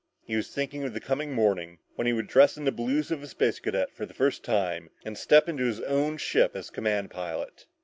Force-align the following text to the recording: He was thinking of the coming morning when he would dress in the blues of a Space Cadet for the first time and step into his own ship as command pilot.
He 0.25 0.35
was 0.35 0.47
thinking 0.47 0.83
of 0.83 0.95
the 0.95 0.99
coming 0.99 1.31
morning 1.31 1.77
when 1.93 2.07
he 2.07 2.13
would 2.13 2.25
dress 2.25 2.57
in 2.57 2.63
the 2.65 2.71
blues 2.71 3.11
of 3.11 3.21
a 3.21 3.27
Space 3.27 3.59
Cadet 3.59 3.93
for 3.93 4.03
the 4.07 4.15
first 4.15 4.43
time 4.43 4.89
and 5.05 5.15
step 5.15 5.47
into 5.47 5.65
his 5.65 5.79
own 5.81 6.17
ship 6.17 6.55
as 6.55 6.71
command 6.71 7.11
pilot. 7.11 7.67